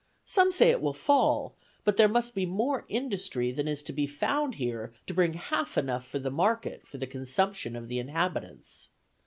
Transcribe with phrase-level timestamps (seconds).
[0.25, 4.07] Some say it will fall, but there must be more industry than is to be
[4.07, 8.89] found here to bring half enough to the market for the consumption of the inhabitants.